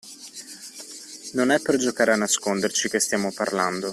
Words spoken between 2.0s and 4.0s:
a nasconderci che stiamo parlando!